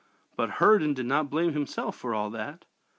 But 0.35 0.49
Herndon 0.57 0.95
did 0.95 1.05
not 1.05 1.29
blame 1.29 1.53
himself 1.53 1.95
for 1.95 2.15
all 2.15 2.31
that. 2.31 2.65